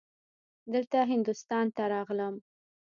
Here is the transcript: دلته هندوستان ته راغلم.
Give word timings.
دلته 0.73 0.97
هندوستان 1.11 1.65
ته 1.75 1.83
راغلم. 1.93 2.35